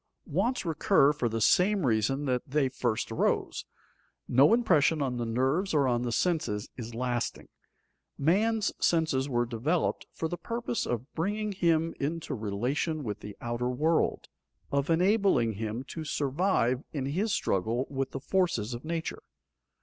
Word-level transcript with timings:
Wants 0.25 0.65
recur 0.65 1.13
for 1.13 1.29
the 1.29 1.39
same 1.39 1.85
reason 1.85 2.25
that 2.25 2.41
they 2.47 2.69
first 2.69 3.11
arose. 3.11 3.65
No 4.27 4.51
impression 4.51 4.99
on 4.99 5.17
the 5.17 5.27
nerves 5.27 5.75
or 5.75 5.87
on 5.87 6.01
the 6.01 6.11
senses 6.11 6.69
is 6.75 6.95
lasting. 6.95 7.49
Man's 8.17 8.73
senses 8.79 9.29
were 9.29 9.45
developed 9.45 10.07
for 10.11 10.27
the 10.27 10.39
purpose 10.39 10.87
of 10.87 11.13
bringing 11.13 11.51
him 11.51 11.93
into 11.99 12.33
relation 12.33 13.03
with 13.03 13.19
the 13.19 13.37
outer 13.41 13.69
world, 13.69 14.27
of 14.71 14.89
enabling 14.89 15.53
him 15.53 15.83
to 15.89 16.03
survive 16.03 16.83
in 16.91 17.05
his 17.05 17.31
struggle 17.31 17.85
with 17.87 18.09
the 18.09 18.19
forces 18.19 18.73
of 18.73 18.83
nature. 18.83 19.21